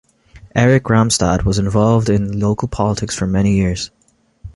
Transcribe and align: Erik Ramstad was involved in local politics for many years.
Erik 0.55 0.85
Ramstad 0.85 1.45
was 1.45 1.59
involved 1.59 2.09
in 2.09 2.39
local 2.39 2.67
politics 2.67 3.15
for 3.15 3.27
many 3.27 3.55
years. 3.57 3.91